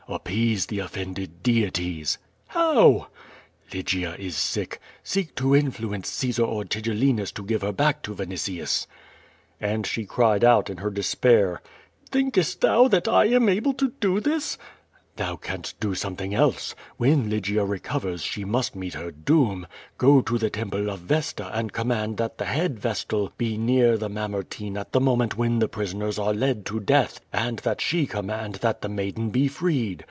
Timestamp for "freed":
29.47-29.99